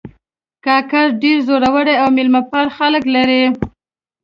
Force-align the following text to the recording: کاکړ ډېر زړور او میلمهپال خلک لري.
کاکړ 0.65 1.05
ډېر 1.23 1.37
زړور 1.47 1.87
او 2.01 2.07
میلمهپال 2.17 2.67
خلک 2.77 3.03
لري. 3.15 3.43